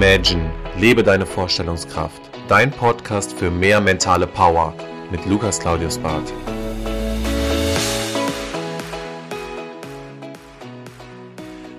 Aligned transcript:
Imagine, 0.00 0.48
lebe 0.78 1.02
deine 1.02 1.26
Vorstellungskraft. 1.26 2.22
Dein 2.46 2.70
Podcast 2.70 3.36
für 3.36 3.50
mehr 3.50 3.80
mentale 3.80 4.28
Power 4.28 4.72
mit 5.10 5.26
Lukas 5.26 5.58
Claudius 5.58 5.98
Barth. 5.98 6.32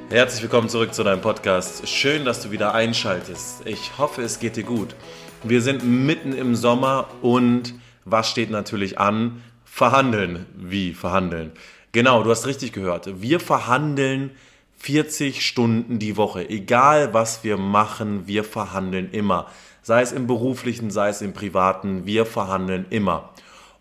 Herzlich 0.09 0.41
willkommen 0.41 0.67
zurück 0.67 0.93
zu 0.93 1.05
deinem 1.05 1.21
Podcast. 1.21 1.87
Schön, 1.87 2.25
dass 2.25 2.43
du 2.43 2.51
wieder 2.51 2.73
einschaltest. 2.73 3.65
Ich 3.65 3.97
hoffe, 3.97 4.21
es 4.21 4.41
geht 4.41 4.57
dir 4.57 4.65
gut. 4.65 4.95
Wir 5.43 5.61
sind 5.61 5.85
mitten 5.85 6.33
im 6.33 6.57
Sommer 6.57 7.07
und 7.21 7.73
was 8.03 8.29
steht 8.29 8.51
natürlich 8.51 8.99
an? 8.99 9.41
Verhandeln. 9.63 10.45
Wie 10.57 10.93
verhandeln? 10.93 11.53
Genau, 11.93 12.21
du 12.23 12.31
hast 12.31 12.45
richtig 12.45 12.73
gehört. 12.73 13.21
Wir 13.21 13.39
verhandeln 13.39 14.31
40 14.79 15.45
Stunden 15.45 15.99
die 15.99 16.17
Woche. 16.17 16.49
Egal 16.49 17.13
was 17.13 17.43
wir 17.43 17.57
machen, 17.57 18.27
wir 18.27 18.43
verhandeln 18.43 19.11
immer. 19.11 19.47
Sei 19.81 20.01
es 20.01 20.11
im 20.11 20.25
beruflichen, 20.25 20.89
sei 20.89 21.09
es 21.09 21.21
im 21.21 21.33
privaten, 21.33 22.05
wir 22.05 22.25
verhandeln 22.25 22.85
immer. 22.89 23.29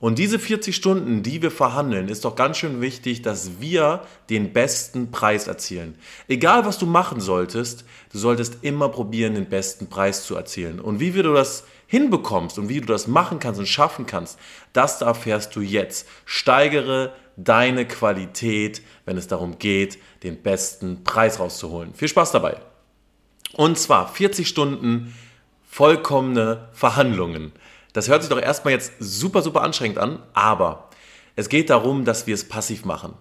Und 0.01 0.19
diese 0.19 0.39
40 0.39 0.77
Stunden, 0.77 1.23
die 1.23 1.43
wir 1.43 1.51
verhandeln, 1.51 2.09
ist 2.09 2.25
doch 2.25 2.37
ganz 2.37 2.57
schön 2.57 2.81
wichtig, 2.81 3.23
dass 3.23 3.61
wir 3.61 4.03
den 4.31 4.53
besten 4.53 5.11
Preis 5.11 5.49
erzielen. 5.49 5.97
Egal 6.29 6.65
was 6.65 6.79
du 6.79 6.87
machen 6.87 7.21
solltest, 7.21 7.85
du 8.13 8.19
solltest 8.19 8.59
immer 8.63 8.89
probieren, 8.91 9.35
den 9.35 9.49
besten 9.49 9.89
Preis 9.89 10.25
zu 10.25 10.37
erzielen. 10.37 10.79
Und 10.79 11.01
wie 11.01 11.11
du 11.11 11.33
das 11.33 11.65
hinbekommst 11.89 12.59
und 12.59 12.69
wie 12.69 12.81
du 12.81 12.87
das 12.87 13.09
machen 13.09 13.41
kannst 13.41 13.59
und 13.59 13.67
schaffen 13.67 14.07
kannst, 14.07 14.39
das 14.73 15.01
erfährst 15.01 15.57
du 15.57 15.61
jetzt. 15.61 16.07
Steigere 16.25 17.13
deine 17.39 17.87
Qualität, 17.87 18.83
wenn 19.07 19.17
es 19.17 19.29
darum 19.29 19.59
geht, 19.59 19.99
den 20.23 20.43
besten 20.43 21.05
Preis 21.05 21.39
rauszuholen. 21.39 21.95
Viel 21.95 22.09
Spaß 22.09 22.33
dabei. 22.33 22.59
Und 23.55 23.79
zwar 23.79 24.13
40 24.13 24.47
Stunden 24.47 25.15
vollkommene 25.71 26.69
Verhandlungen. 26.73 27.53
Das 27.93 28.09
hört 28.09 28.23
sich 28.23 28.31
doch 28.31 28.41
erstmal 28.41 28.75
jetzt 28.75 28.93
super, 28.99 29.43
super 29.43 29.63
anstrengend 29.63 29.99
an, 29.99 30.23
aber 30.35 30.91
es 31.37 31.49
geht 31.49 31.71
darum, 31.71 32.05
dass 32.05 32.27
wir 32.27 32.35
es 32.35 32.49
passiv 32.49 32.85
machen. 32.85 33.15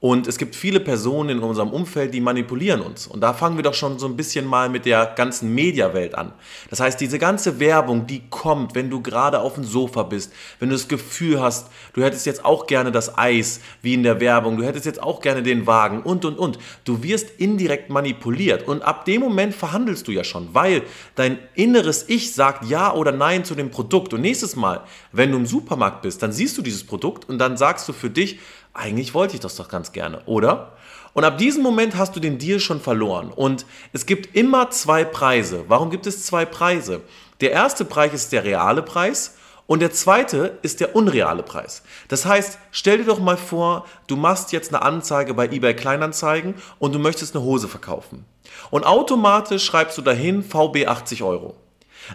Und 0.00 0.26
es 0.26 0.36
gibt 0.36 0.54
viele 0.54 0.80
Personen 0.80 1.30
in 1.30 1.38
unserem 1.38 1.70
Umfeld, 1.70 2.12
die 2.12 2.20
manipulieren 2.20 2.82
uns. 2.82 3.06
Und 3.06 3.22
da 3.22 3.32
fangen 3.32 3.56
wir 3.56 3.62
doch 3.62 3.72
schon 3.72 3.98
so 3.98 4.06
ein 4.06 4.16
bisschen 4.16 4.44
mal 4.44 4.68
mit 4.68 4.84
der 4.84 5.06
ganzen 5.06 5.54
Mediawelt 5.54 6.14
an. 6.14 6.32
Das 6.68 6.80
heißt, 6.80 7.00
diese 7.00 7.18
ganze 7.18 7.58
Werbung, 7.58 8.06
die 8.06 8.28
kommt, 8.28 8.74
wenn 8.74 8.90
du 8.90 9.00
gerade 9.00 9.40
auf 9.40 9.54
dem 9.54 9.64
Sofa 9.64 10.02
bist, 10.02 10.30
wenn 10.58 10.68
du 10.68 10.74
das 10.74 10.88
Gefühl 10.88 11.40
hast, 11.40 11.68
du 11.94 12.02
hättest 12.02 12.26
jetzt 12.26 12.44
auch 12.44 12.66
gerne 12.66 12.92
das 12.92 13.16
Eis, 13.16 13.60
wie 13.80 13.94
in 13.94 14.02
der 14.02 14.20
Werbung, 14.20 14.58
du 14.58 14.64
hättest 14.64 14.84
jetzt 14.84 15.02
auch 15.02 15.22
gerne 15.22 15.42
den 15.42 15.66
Wagen 15.66 16.02
und, 16.02 16.26
und, 16.26 16.38
und. 16.38 16.58
Du 16.84 17.02
wirst 17.02 17.30
indirekt 17.38 17.88
manipuliert. 17.88 18.68
Und 18.68 18.82
ab 18.82 19.06
dem 19.06 19.22
Moment 19.22 19.54
verhandelst 19.54 20.06
du 20.06 20.12
ja 20.12 20.22
schon, 20.22 20.50
weil 20.52 20.82
dein 21.14 21.38
inneres 21.54 22.06
Ich 22.08 22.34
sagt 22.34 22.68
Ja 22.68 22.92
oder 22.92 23.12
Nein 23.12 23.46
zu 23.46 23.54
dem 23.54 23.70
Produkt. 23.70 24.12
Und 24.12 24.20
nächstes 24.20 24.54
Mal, 24.54 24.82
wenn 25.12 25.30
du 25.30 25.38
im 25.38 25.46
Supermarkt 25.46 26.02
bist, 26.02 26.22
dann 26.22 26.32
siehst 26.32 26.58
du 26.58 26.62
dieses 26.62 26.84
Produkt 26.84 27.26
und 27.26 27.38
dann 27.38 27.56
sagst 27.56 27.88
du 27.88 27.94
für 27.94 28.10
dich, 28.10 28.38
eigentlich 28.74 29.14
wollte 29.14 29.34
ich 29.34 29.40
das 29.40 29.56
doch 29.56 29.68
ganz 29.68 29.92
gerne, 29.92 30.20
oder? 30.26 30.72
Und 31.14 31.24
ab 31.24 31.38
diesem 31.38 31.62
Moment 31.62 31.96
hast 31.96 32.16
du 32.16 32.20
den 32.20 32.38
Deal 32.38 32.58
schon 32.58 32.80
verloren. 32.80 33.30
Und 33.30 33.66
es 33.92 34.04
gibt 34.04 34.34
immer 34.34 34.70
zwei 34.70 35.04
Preise. 35.04 35.64
Warum 35.68 35.90
gibt 35.90 36.06
es 36.06 36.26
zwei 36.26 36.44
Preise? 36.44 37.02
Der 37.40 37.52
erste 37.52 37.84
Preis 37.84 38.12
ist 38.12 38.32
der 38.32 38.44
reale 38.44 38.82
Preis 38.82 39.36
und 39.66 39.80
der 39.80 39.92
zweite 39.92 40.58
ist 40.62 40.80
der 40.80 40.94
unreale 40.94 41.42
Preis. 41.42 41.82
Das 42.08 42.26
heißt, 42.26 42.58
stell 42.72 42.98
dir 42.98 43.04
doch 43.04 43.20
mal 43.20 43.36
vor, 43.36 43.86
du 44.08 44.16
machst 44.16 44.52
jetzt 44.52 44.74
eine 44.74 44.82
Anzeige 44.82 45.34
bei 45.34 45.46
eBay 45.46 45.74
Kleinanzeigen 45.74 46.54
und 46.78 46.92
du 46.94 46.98
möchtest 46.98 47.34
eine 47.34 47.44
Hose 47.44 47.68
verkaufen. 47.68 48.24
Und 48.70 48.84
automatisch 48.84 49.64
schreibst 49.64 49.96
du 49.96 50.02
dahin 50.02 50.42
VB 50.42 50.86
80 50.86 51.22
Euro. 51.22 51.54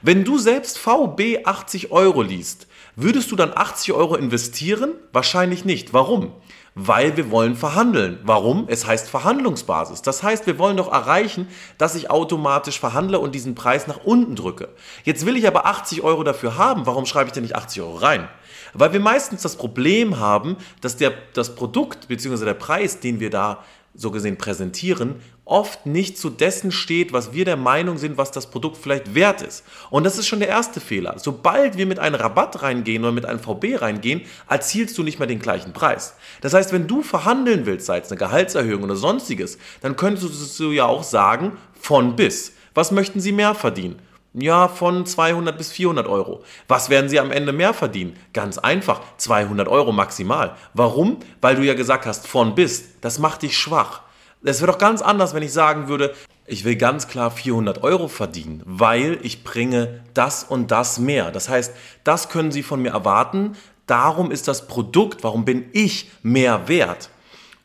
Wenn 0.04 0.24
du 0.24 0.38
selbst 0.38 0.78
VB 0.78 1.46
80 1.46 1.92
Euro 1.92 2.22
liest, 2.22 2.68
würdest 2.96 3.32
du 3.32 3.36
dann 3.36 3.52
80 3.56 3.94
Euro 3.94 4.16
investieren? 4.16 4.94
Wahrscheinlich 5.12 5.66
nicht. 5.66 5.94
Warum? 5.94 6.34
Weil 6.76 7.18
wir 7.18 7.32
wollen 7.32 7.56
verhandeln. 7.56 8.20
Warum? 8.24 8.66
Es 8.68 8.86
heißt 8.86 9.10
Verhandlungsbasis. 9.10 10.02
Das 10.02 10.24
heißt, 10.24 10.48
wir 10.48 10.58
wollen 10.60 10.78
doch 10.78 10.92
erreichen, 10.92 11.48
dass 11.78 11.96
ich 11.96 12.10
automatisch 12.10 12.80
verhandle 12.80 13.20
und 13.20 13.36
diesen 13.36 13.56
Preis 13.56 13.88
nach 13.88 14.04
unten 14.04 14.36
drücke. 14.36 14.70
Jetzt 15.04 15.26
will 15.26 15.36
ich 15.36 15.48
aber 15.48 15.66
80 15.66 16.04
Euro 16.04 16.24
dafür 16.24 16.58
haben. 16.58 16.86
Warum 16.86 17.06
schreibe 17.06 17.28
ich 17.28 17.34
denn 17.34 17.44
nicht 17.44 17.56
80 17.56 17.82
Euro 17.82 17.96
rein? 17.98 18.30
Weil 18.74 18.94
wir 18.94 19.00
meistens 19.00 19.42
das 19.42 19.56
Problem 19.56 20.20
haben, 20.20 20.58
dass 20.82 20.98
der, 20.98 21.14
das 21.34 21.56
Produkt 21.56 22.08
bzw. 22.08 22.46
der 22.46 22.54
Preis, 22.54 23.00
den 23.00 23.20
wir 23.20 23.30
da 23.30 23.64
so 23.96 24.12
gesehen 24.12 24.38
präsentieren, 24.38 25.16
oft 25.46 25.86
nicht 25.86 26.18
zu 26.18 26.30
dessen 26.30 26.72
steht, 26.72 27.12
was 27.12 27.34
wir 27.34 27.44
der 27.44 27.58
Meinung 27.58 27.98
sind, 27.98 28.18
was 28.18 28.32
das 28.32 28.52
Produkt 28.52 28.78
vielleicht 28.78 29.16
wert 29.16 29.42
ist. 29.42 29.64
Und 29.90 30.04
das 30.04 30.18
ist 30.18 30.28
schon 30.28 30.40
der 30.40 30.48
erste 30.48 30.80
Fehler. 30.80 31.16
Sobald 31.18 31.76
wir 31.76 31.88
mit 31.88 31.98
einem 31.98 32.16
Rabatt 32.16 32.62
reingehen 32.62 33.04
oder 33.04 33.12
mit 33.12 33.26
einem 33.26 33.40
VB 33.40 33.82
reingehen, 33.82 34.22
erzielst 34.48 34.98
du 34.98 35.04
nicht 35.04 35.18
mehr 35.18 35.28
den 35.28 35.40
gleichen 35.40 35.74
Preis. 35.74 36.16
Das 36.42 36.54
heißt, 36.54 36.72
wenn 36.72 36.88
du 36.88 37.02
verhandeln 37.02 37.66
willst, 37.66 37.88
sei 37.88 37.98
es 37.98 38.12
eine 38.12 38.20
Gehaltserhöhung 38.20 38.84
oder 38.84 38.96
sonstiges, 38.96 39.58
dann 39.82 39.96
könntest 39.96 40.60
du 40.60 40.72
ja 40.72 40.86
auch 40.86 41.04
sagen, 41.04 41.58
von 41.74 42.16
bis. 42.16 42.54
Was 42.76 42.92
möchten 42.92 43.20
Sie 43.20 43.32
mehr 43.32 43.56
verdienen? 43.56 44.00
Ja, 44.42 44.68
von 44.68 45.06
200 45.06 45.58
bis 45.58 45.72
400 45.72 46.08
Euro. 46.08 46.44
Was 46.68 46.90
werden 46.90 47.10
Sie 47.10 47.20
am 47.20 47.32
Ende 47.32 47.54
mehr 47.54 47.74
verdienen? 47.74 48.16
Ganz 48.34 48.58
einfach, 48.58 49.02
200 49.18 49.68
Euro 49.68 49.92
maximal. 49.92 50.56
Warum? 50.74 51.18
Weil 51.42 51.56
du 51.56 51.64
ja 51.64 51.74
gesagt 51.74 52.06
hast, 52.06 52.28
von 52.28 52.56
bis. 52.56 53.00
Das 53.02 53.20
macht 53.20 53.42
dich 53.42 53.58
schwach. 53.58 54.02
Es 54.44 54.62
wäre 54.62 54.72
doch 54.72 54.78
ganz 54.78 55.02
anders, 55.02 55.34
wenn 55.34 55.44
ich 55.44 55.52
sagen 55.52 55.90
würde, 55.90 56.14
ich 56.46 56.64
will 56.64 56.76
ganz 56.76 57.08
klar 57.08 57.30
400 57.30 57.84
Euro 57.84 58.08
verdienen, 58.08 58.64
weil 58.66 59.20
ich 59.22 59.44
bringe 59.44 60.02
das 60.14 60.44
und 60.44 60.72
das 60.72 60.98
mehr. 60.98 61.32
Das 61.32 61.50
heißt, 61.50 61.74
das 62.04 62.30
können 62.30 62.52
Sie 62.52 62.64
von 62.64 62.82
mir 62.82 62.92
erwarten. 62.92 63.56
Darum 63.86 64.32
ist 64.32 64.48
das 64.48 64.68
Produkt, 64.68 65.24
warum 65.24 65.46
bin 65.46 65.70
ich 65.74 66.10
mehr 66.24 66.68
wert? 66.68 67.10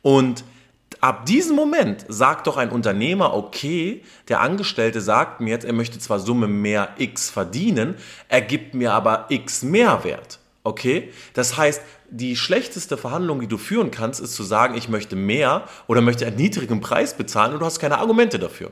Und 0.03 0.45
Ab 1.05 1.27
diesem 1.27 1.55
Moment 1.55 2.07
sagt 2.09 2.47
doch 2.47 2.57
ein 2.57 2.71
Unternehmer, 2.71 3.35
okay, 3.35 4.03
der 4.29 4.41
Angestellte 4.41 5.03
sagt 5.03 5.43
mir 5.43 5.51
jetzt, 5.51 5.67
er 5.67 5.75
möchte 5.75 5.99
zwar 5.99 6.19
Summe 6.19 6.49
mehr 6.49 6.95
X 6.97 7.29
verdienen, 7.29 7.97
er 8.31 8.41
gibt 8.41 8.73
mir 8.73 8.95
aber 8.95 9.27
X 9.29 9.63
Mehrwert. 9.65 10.39
Okay? 10.63 11.13
Das 11.35 11.59
heißt, 11.59 11.83
die 12.09 12.37
schlechteste 12.37 12.97
Verhandlung, 12.97 13.41
die 13.41 13.49
du 13.49 13.59
führen 13.59 13.91
kannst, 13.91 14.19
ist 14.19 14.33
zu 14.33 14.45
sagen, 14.45 14.79
ich 14.79 14.89
möchte 14.89 15.15
mehr 15.15 15.69
oder 15.89 16.01
möchte 16.01 16.27
einen 16.27 16.37
niedrigen 16.37 16.81
Preis 16.81 17.13
bezahlen 17.13 17.53
und 17.53 17.61
du 17.61 17.67
hast 17.67 17.81
keine 17.81 17.99
Argumente 17.99 18.39
dafür. 18.39 18.71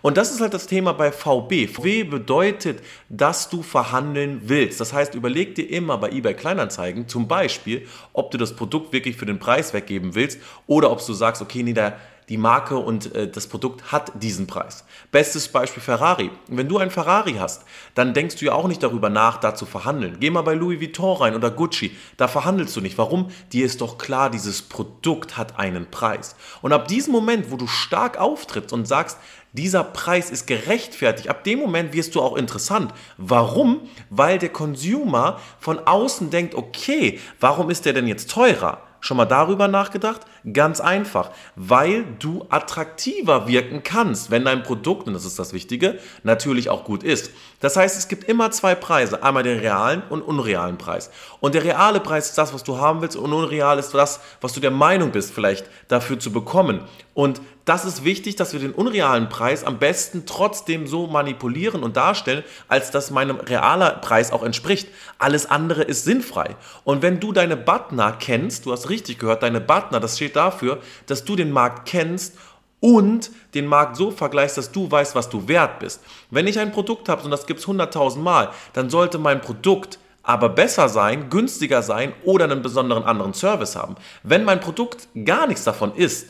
Und 0.00 0.16
das 0.16 0.32
ist 0.32 0.40
halt 0.40 0.54
das 0.54 0.66
Thema 0.66 0.92
bei 0.92 1.12
VB. 1.12 1.68
VB 1.68 2.08
bedeutet, 2.08 2.82
dass 3.08 3.50
du 3.50 3.62
verhandeln 3.62 4.42
willst. 4.44 4.80
Das 4.80 4.92
heißt, 4.92 5.14
überleg 5.14 5.54
dir 5.54 5.68
immer 5.68 5.98
bei 5.98 6.10
eBay 6.10 6.34
Kleinanzeigen 6.34 7.08
zum 7.08 7.28
Beispiel, 7.28 7.86
ob 8.12 8.30
du 8.30 8.38
das 8.38 8.56
Produkt 8.56 8.92
wirklich 8.92 9.16
für 9.16 9.26
den 9.26 9.38
Preis 9.38 9.74
weggeben 9.74 10.14
willst 10.14 10.40
oder 10.66 10.90
ob 10.90 11.04
du 11.04 11.12
sagst, 11.12 11.42
okay, 11.42 11.62
nee, 11.62 11.74
der, 11.74 11.98
die 12.28 12.36
Marke 12.36 12.76
und 12.78 13.14
äh, 13.14 13.28
das 13.28 13.46
Produkt 13.46 13.92
hat 13.92 14.12
diesen 14.22 14.46
Preis. 14.46 14.84
Bestes 15.10 15.48
Beispiel 15.48 15.82
Ferrari. 15.82 16.30
Wenn 16.48 16.68
du 16.68 16.78
ein 16.78 16.90
Ferrari 16.90 17.34
hast, 17.38 17.64
dann 17.94 18.14
denkst 18.14 18.36
du 18.36 18.46
ja 18.46 18.52
auch 18.52 18.68
nicht 18.68 18.82
darüber 18.82 19.10
nach, 19.10 19.38
da 19.38 19.54
zu 19.54 19.66
verhandeln. 19.66 20.16
Geh 20.20 20.30
mal 20.30 20.42
bei 20.42 20.54
Louis 20.54 20.80
Vuitton 20.80 21.16
rein 21.16 21.34
oder 21.34 21.50
Gucci, 21.50 21.96
da 22.16 22.28
verhandelst 22.28 22.76
du 22.76 22.80
nicht. 22.80 22.98
Warum? 22.98 23.30
Dir 23.52 23.66
ist 23.66 23.80
doch 23.80 23.98
klar, 23.98 24.30
dieses 24.30 24.62
Produkt 24.62 25.36
hat 25.36 25.58
einen 25.58 25.90
Preis. 25.90 26.36
Und 26.62 26.72
ab 26.72 26.88
diesem 26.88 27.12
Moment, 27.12 27.50
wo 27.50 27.56
du 27.56 27.66
stark 27.66 28.18
auftrittst 28.18 28.72
und 28.72 28.86
sagst, 28.86 29.18
dieser 29.52 29.84
Preis 29.84 30.30
ist 30.30 30.46
gerechtfertigt. 30.46 31.28
Ab 31.28 31.44
dem 31.44 31.58
Moment 31.58 31.92
wirst 31.92 32.14
du 32.14 32.22
auch 32.22 32.36
interessant. 32.36 32.92
Warum? 33.18 33.80
Weil 34.08 34.38
der 34.38 34.48
Consumer 34.48 35.38
von 35.60 35.78
außen 35.78 36.30
denkt, 36.30 36.54
okay, 36.54 37.20
warum 37.38 37.68
ist 37.68 37.84
der 37.84 37.92
denn 37.92 38.06
jetzt 38.06 38.30
teurer? 38.30 38.82
Schon 39.00 39.18
mal 39.18 39.26
darüber 39.26 39.68
nachgedacht? 39.68 40.22
Ganz 40.50 40.80
einfach, 40.80 41.30
weil 41.54 42.04
du 42.18 42.46
attraktiver 42.48 43.46
wirken 43.46 43.82
kannst, 43.84 44.32
wenn 44.32 44.44
dein 44.44 44.64
Produkt, 44.64 45.06
und 45.06 45.14
das 45.14 45.24
ist 45.24 45.38
das 45.38 45.52
Wichtige, 45.52 45.98
natürlich 46.24 46.68
auch 46.68 46.82
gut 46.82 47.04
ist. 47.04 47.30
Das 47.60 47.76
heißt, 47.76 47.96
es 47.96 48.08
gibt 48.08 48.24
immer 48.24 48.50
zwei 48.50 48.74
Preise, 48.74 49.22
einmal 49.22 49.44
den 49.44 49.60
realen 49.60 50.02
und 50.10 50.20
unrealen 50.20 50.78
Preis. 50.78 51.10
Und 51.38 51.54
der 51.54 51.62
reale 51.62 52.00
Preis 52.00 52.30
ist 52.30 52.38
das, 52.38 52.52
was 52.52 52.64
du 52.64 52.78
haben 52.78 53.02
willst, 53.02 53.16
und 53.16 53.32
unreal 53.32 53.78
ist 53.78 53.94
das, 53.94 54.18
was 54.40 54.52
du 54.52 54.58
der 54.58 54.72
Meinung 54.72 55.12
bist, 55.12 55.32
vielleicht 55.32 55.66
dafür 55.86 56.18
zu 56.18 56.32
bekommen. 56.32 56.80
Und 57.14 57.40
das 57.64 57.84
ist 57.84 58.04
wichtig, 58.04 58.34
dass 58.34 58.52
wir 58.52 58.58
den 58.58 58.72
unrealen 58.72 59.28
Preis 59.28 59.62
am 59.62 59.78
besten 59.78 60.24
trotzdem 60.26 60.88
so 60.88 61.06
manipulieren 61.06 61.84
und 61.84 61.96
darstellen, 61.96 62.42
als 62.66 62.90
dass 62.90 63.12
meinem 63.12 63.36
realer 63.36 63.90
Preis 63.90 64.32
auch 64.32 64.42
entspricht. 64.42 64.88
Alles 65.18 65.48
andere 65.48 65.82
ist 65.82 66.04
sinnfrei. 66.04 66.56
Und 66.82 67.02
wenn 67.02 67.20
du 67.20 67.32
deine 67.32 67.56
Butner 67.56 68.16
kennst, 68.18 68.66
du 68.66 68.72
hast 68.72 68.88
richtig 68.88 69.18
gehört, 69.18 69.44
deine 69.44 69.60
Butner, 69.60 70.00
das 70.00 70.16
steht 70.16 70.31
dafür, 70.32 70.80
dass 71.06 71.24
du 71.24 71.36
den 71.36 71.52
Markt 71.52 71.88
kennst 71.88 72.36
und 72.80 73.30
den 73.54 73.66
Markt 73.66 73.96
so 73.96 74.10
vergleichst, 74.10 74.58
dass 74.58 74.72
du 74.72 74.90
weißt, 74.90 75.14
was 75.14 75.28
du 75.28 75.46
wert 75.46 75.78
bist. 75.78 76.02
Wenn 76.30 76.46
ich 76.46 76.58
ein 76.58 76.72
Produkt 76.72 77.08
habe 77.08 77.22
und 77.22 77.30
das 77.30 77.46
gibt 77.46 77.60
es 77.60 77.66
100.000 77.66 78.18
Mal, 78.18 78.50
dann 78.72 78.90
sollte 78.90 79.18
mein 79.18 79.40
Produkt 79.40 79.98
aber 80.24 80.48
besser 80.48 80.88
sein, 80.88 81.30
günstiger 81.30 81.82
sein 81.82 82.12
oder 82.24 82.44
einen 82.44 82.62
besonderen 82.62 83.04
anderen 83.04 83.34
Service 83.34 83.76
haben. 83.76 83.96
Wenn 84.22 84.44
mein 84.44 84.60
Produkt 84.60 85.08
gar 85.24 85.46
nichts 85.46 85.64
davon 85.64 85.94
ist, 85.94 86.28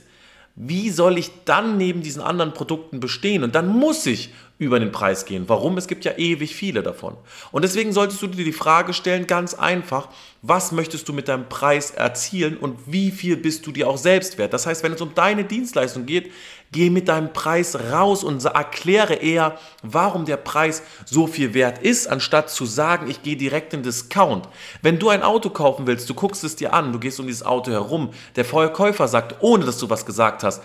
wie 0.54 0.90
soll 0.90 1.16
ich 1.16 1.44
dann 1.44 1.78
neben 1.78 2.02
diesen 2.02 2.22
anderen 2.22 2.52
Produkten 2.52 3.00
bestehen? 3.00 3.42
Und 3.42 3.54
dann 3.54 3.68
muss 3.68 4.04
ich 4.04 4.32
über 4.62 4.80
den 4.80 4.92
Preis 4.92 5.24
gehen. 5.24 5.44
Warum? 5.48 5.76
Es 5.76 5.86
gibt 5.86 6.04
ja 6.04 6.12
ewig 6.16 6.54
viele 6.54 6.82
davon. 6.82 7.16
Und 7.50 7.62
deswegen 7.62 7.92
solltest 7.92 8.22
du 8.22 8.26
dir 8.28 8.44
die 8.44 8.52
Frage 8.52 8.92
stellen, 8.92 9.26
ganz 9.26 9.54
einfach, 9.54 10.08
was 10.40 10.72
möchtest 10.72 11.08
du 11.08 11.12
mit 11.12 11.28
deinem 11.28 11.48
Preis 11.48 11.90
erzielen 11.90 12.56
und 12.56 12.78
wie 12.86 13.10
viel 13.10 13.36
bist 13.36 13.66
du 13.66 13.72
dir 13.72 13.88
auch 13.88 13.98
selbst 13.98 14.38
wert? 14.38 14.52
Das 14.52 14.66
heißt, 14.66 14.82
wenn 14.82 14.92
es 14.92 15.00
um 15.00 15.14
deine 15.14 15.44
Dienstleistung 15.44 16.06
geht, 16.06 16.32
geh 16.72 16.90
mit 16.90 17.08
deinem 17.08 17.32
Preis 17.32 17.76
raus 17.92 18.24
und 18.24 18.44
erkläre 18.44 19.14
eher, 19.14 19.58
warum 19.82 20.24
der 20.24 20.38
Preis 20.38 20.82
so 21.04 21.26
viel 21.26 21.54
wert 21.54 21.78
ist, 21.78 22.06
anstatt 22.08 22.50
zu 22.50 22.64
sagen, 22.64 23.10
ich 23.10 23.22
gehe 23.22 23.36
direkt 23.36 23.74
in 23.74 23.82
Discount. 23.82 24.48
Wenn 24.80 24.98
du 24.98 25.10
ein 25.10 25.22
Auto 25.22 25.50
kaufen 25.50 25.86
willst, 25.86 26.08
du 26.08 26.14
guckst 26.14 26.44
es 26.44 26.56
dir 26.56 26.72
an, 26.72 26.92
du 26.92 26.98
gehst 26.98 27.20
um 27.20 27.26
dieses 27.26 27.44
Auto 27.44 27.70
herum, 27.70 28.10
der 28.36 28.44
Verkäufer 28.44 29.06
sagt, 29.06 29.36
ohne 29.40 29.64
dass 29.64 29.78
du 29.78 29.90
was 29.90 30.06
gesagt 30.06 30.42
hast, 30.42 30.62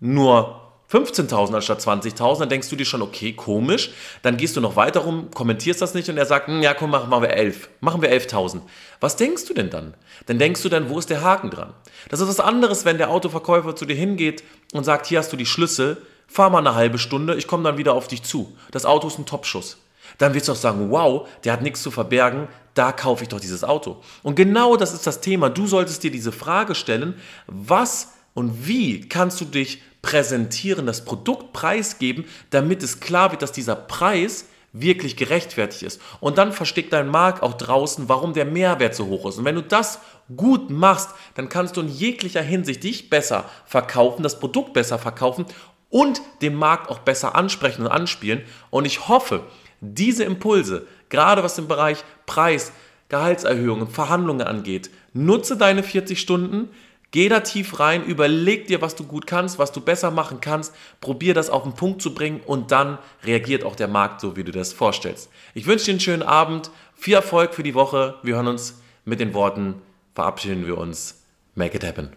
nur 0.00 0.69
15.000 0.90 1.54
anstatt 1.54 1.80
20.000, 1.80 2.40
dann 2.40 2.48
denkst 2.48 2.68
du 2.68 2.76
dir 2.76 2.84
schon, 2.84 3.02
okay, 3.02 3.32
komisch. 3.32 3.90
Dann 4.22 4.36
gehst 4.36 4.56
du 4.56 4.60
noch 4.60 4.74
weiter 4.74 5.00
rum, 5.00 5.30
kommentierst 5.32 5.80
das 5.80 5.94
nicht 5.94 6.08
und 6.08 6.16
er 6.16 6.26
sagt, 6.26 6.48
hm, 6.48 6.62
ja 6.62 6.74
komm, 6.74 6.90
machen 6.90 7.22
wir 7.22 7.30
11. 7.30 7.68
Machen 7.80 8.02
wir 8.02 8.10
11.000. 8.10 8.62
Was 8.98 9.16
denkst 9.16 9.44
du 9.46 9.54
denn 9.54 9.70
dann? 9.70 9.94
Dann 10.26 10.38
denkst 10.38 10.62
du 10.62 10.68
dann, 10.68 10.90
wo 10.90 10.98
ist 10.98 11.08
der 11.08 11.22
Haken 11.22 11.50
dran? 11.50 11.72
Das 12.08 12.20
ist 12.20 12.28
was 12.28 12.40
anderes, 12.40 12.84
wenn 12.84 12.98
der 12.98 13.10
Autoverkäufer 13.10 13.76
zu 13.76 13.84
dir 13.86 13.94
hingeht 13.94 14.42
und 14.72 14.84
sagt, 14.84 15.06
hier 15.06 15.20
hast 15.20 15.32
du 15.32 15.36
die 15.36 15.46
Schlüssel, 15.46 15.98
fahr 16.26 16.50
mal 16.50 16.58
eine 16.58 16.74
halbe 16.74 16.98
Stunde, 16.98 17.36
ich 17.36 17.46
komme 17.46 17.62
dann 17.62 17.78
wieder 17.78 17.94
auf 17.94 18.08
dich 18.08 18.24
zu. 18.24 18.56
Das 18.72 18.84
Auto 18.84 19.06
ist 19.06 19.18
ein 19.18 19.26
Topschuss. 19.26 19.78
Dann 20.18 20.34
wirst 20.34 20.48
du 20.48 20.52
auch 20.52 20.56
sagen, 20.56 20.90
wow, 20.90 21.28
der 21.44 21.52
hat 21.52 21.62
nichts 21.62 21.82
zu 21.82 21.90
verbergen, 21.90 22.48
da 22.74 22.92
kaufe 22.92 23.22
ich 23.22 23.28
doch 23.28 23.40
dieses 23.40 23.64
Auto. 23.64 24.02
Und 24.22 24.34
genau 24.34 24.76
das 24.76 24.92
ist 24.92 25.06
das 25.06 25.20
Thema. 25.20 25.50
Du 25.50 25.66
solltest 25.66 26.02
dir 26.02 26.10
diese 26.10 26.32
Frage 26.32 26.74
stellen, 26.74 27.14
was 27.46 28.12
und 28.34 28.66
wie 28.66 29.08
kannst 29.08 29.40
du 29.40 29.44
dich 29.44 29.82
präsentieren, 30.02 30.86
das 30.86 31.04
Produkt 31.04 31.52
preisgeben, 31.52 32.24
damit 32.50 32.82
es 32.82 33.00
klar 33.00 33.30
wird, 33.30 33.42
dass 33.42 33.52
dieser 33.52 33.76
Preis 33.76 34.46
wirklich 34.72 35.16
gerechtfertigt 35.16 35.82
ist. 35.82 36.00
Und 36.20 36.38
dann 36.38 36.52
versteckt 36.52 36.92
dein 36.92 37.08
Markt 37.08 37.42
auch 37.42 37.54
draußen, 37.54 38.08
warum 38.08 38.32
der 38.32 38.44
Mehrwert 38.44 38.94
so 38.94 39.06
hoch 39.06 39.28
ist. 39.28 39.38
Und 39.38 39.44
wenn 39.44 39.56
du 39.56 39.62
das 39.62 40.00
gut 40.36 40.70
machst, 40.70 41.10
dann 41.34 41.48
kannst 41.48 41.76
du 41.76 41.80
in 41.80 41.88
jeglicher 41.88 42.42
Hinsicht 42.42 42.84
dich 42.84 43.10
besser 43.10 43.46
verkaufen, 43.66 44.22
das 44.22 44.38
Produkt 44.38 44.72
besser 44.72 44.98
verkaufen 44.98 45.44
und 45.88 46.22
den 46.40 46.54
Markt 46.54 46.88
auch 46.88 47.00
besser 47.00 47.34
ansprechen 47.34 47.82
und 47.82 47.88
anspielen. 47.88 48.42
Und 48.70 48.84
ich 48.84 49.08
hoffe, 49.08 49.42
diese 49.80 50.24
Impulse, 50.24 50.86
gerade 51.08 51.42
was 51.42 51.58
im 51.58 51.66
Bereich 51.66 52.04
Preis, 52.26 52.72
Gehaltserhöhungen, 53.08 53.88
Verhandlungen 53.88 54.46
angeht, 54.46 54.90
nutze 55.12 55.56
deine 55.56 55.82
40 55.82 56.20
Stunden, 56.20 56.68
Geh 57.12 57.28
da 57.28 57.40
tief 57.40 57.80
rein, 57.80 58.04
überleg 58.04 58.68
dir, 58.68 58.80
was 58.80 58.94
du 58.94 59.04
gut 59.04 59.26
kannst, 59.26 59.58
was 59.58 59.72
du 59.72 59.80
besser 59.80 60.12
machen 60.12 60.40
kannst, 60.40 60.72
probier 61.00 61.34
das 61.34 61.50
auf 61.50 61.64
den 61.64 61.74
Punkt 61.74 62.00
zu 62.00 62.14
bringen 62.14 62.40
und 62.46 62.70
dann 62.70 62.98
reagiert 63.24 63.64
auch 63.64 63.74
der 63.74 63.88
Markt 63.88 64.20
so, 64.20 64.36
wie 64.36 64.44
du 64.44 64.52
das 64.52 64.72
vorstellst. 64.72 65.28
Ich 65.54 65.66
wünsche 65.66 65.86
dir 65.86 65.92
einen 65.92 66.00
schönen 66.00 66.22
Abend, 66.22 66.70
viel 66.94 67.14
Erfolg 67.14 67.54
für 67.54 67.64
die 67.64 67.74
Woche. 67.74 68.16
Wir 68.22 68.36
hören 68.36 68.46
uns 68.46 68.80
mit 69.04 69.18
den 69.18 69.34
Worten, 69.34 69.82
verabschieden 70.14 70.66
wir 70.66 70.78
uns. 70.78 71.24
Make 71.56 71.76
it 71.76 71.84
happen. 71.84 72.10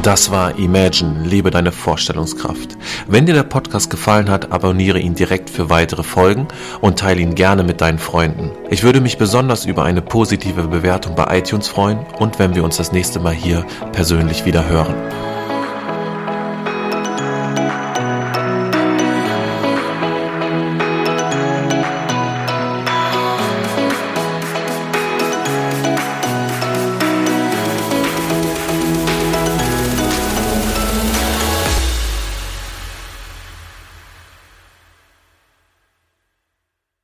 Das 0.00 0.30
war 0.30 0.58
Imagine, 0.58 1.22
lebe 1.22 1.50
deine 1.50 1.70
Vorstellungskraft. 1.70 2.76
Wenn 3.06 3.26
dir 3.26 3.34
der 3.34 3.42
Podcast 3.42 3.90
gefallen 3.90 4.30
hat, 4.30 4.50
abonniere 4.50 4.98
ihn 4.98 5.14
direkt 5.14 5.50
für 5.50 5.70
weitere 5.70 6.02
Folgen 6.02 6.48
und 6.80 6.98
teile 6.98 7.20
ihn 7.20 7.34
gerne 7.34 7.62
mit 7.62 7.80
deinen 7.80 7.98
Freunden. 7.98 8.50
Ich 8.70 8.82
würde 8.82 9.00
mich 9.00 9.18
besonders 9.18 9.66
über 9.66 9.84
eine 9.84 10.02
positive 10.02 10.62
Bewertung 10.62 11.14
bei 11.14 11.38
iTunes 11.38 11.68
freuen 11.68 11.98
und 12.18 12.38
wenn 12.38 12.54
wir 12.54 12.64
uns 12.64 12.78
das 12.78 12.92
nächste 12.92 13.20
Mal 13.20 13.34
hier 13.34 13.64
persönlich 13.92 14.44
wieder 14.44 14.66
hören. 14.68 14.94